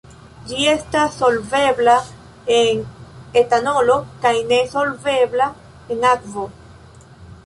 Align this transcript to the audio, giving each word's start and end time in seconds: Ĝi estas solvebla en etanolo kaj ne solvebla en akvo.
Ĝi 0.51 0.61
estas 0.69 1.17
solvebla 1.17 1.97
en 2.55 2.81
etanolo 3.41 3.97
kaj 4.23 4.31
ne 4.53 4.59
solvebla 4.71 5.51
en 5.97 6.09
akvo. 6.13 6.47